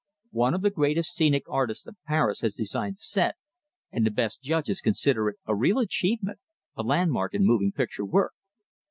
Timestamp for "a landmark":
6.75-7.35